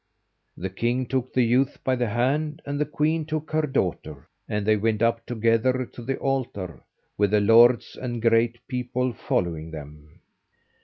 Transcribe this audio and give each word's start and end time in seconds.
The 0.57 0.71
king 0.71 1.05
took 1.05 1.31
the 1.31 1.43
youth 1.43 1.77
by 1.83 1.95
the 1.95 2.09
hand, 2.09 2.63
and 2.65 2.81
the 2.81 2.87
queen 2.87 3.23
took 3.23 3.51
her 3.51 3.67
daughter, 3.67 4.27
and 4.49 4.65
they 4.65 4.75
went 4.75 5.03
up 5.03 5.23
together 5.27 5.85
to 5.85 6.01
the 6.01 6.17
altar, 6.17 6.81
with 7.19 7.29
the 7.29 7.39
lords 7.39 7.95
and 8.01 8.19
great 8.19 8.67
people 8.67 9.13
following 9.13 9.69
them. 9.69 10.19